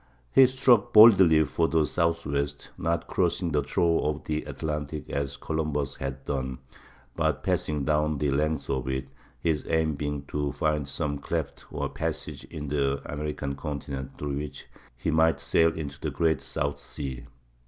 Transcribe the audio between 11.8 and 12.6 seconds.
passage